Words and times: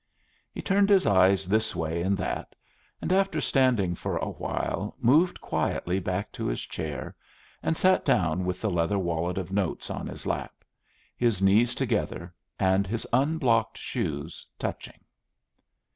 He 0.51 0.63
turned 0.63 0.89
his 0.89 1.05
eyes 1.05 1.47
this 1.47 1.75
way 1.75 2.01
and 2.01 2.17
that, 2.17 2.55
and 3.03 3.13
after 3.13 3.39
standing 3.39 3.93
for 3.93 4.17
a 4.17 4.31
while 4.31 4.95
moved 4.99 5.39
quietly 5.39 5.99
back 5.99 6.31
to 6.31 6.47
his 6.47 6.61
chair 6.61 7.13
and 7.61 7.77
sat 7.77 8.03
down 8.03 8.43
with 8.43 8.61
the 8.61 8.71
leather 8.71 8.97
wallet 8.97 9.37
of 9.37 9.51
notes 9.51 9.91
on 9.91 10.07
his 10.07 10.25
lap, 10.25 10.63
his 11.15 11.39
knees 11.39 11.75
together, 11.75 12.33
and 12.57 12.87
his 12.87 13.05
unblocked 13.13 13.77
shoes 13.77 14.43
touching. 14.57 15.01